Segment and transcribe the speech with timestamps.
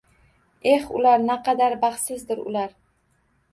[0.71, 2.77] Eh, ular, naqadar baxtsizdir ular.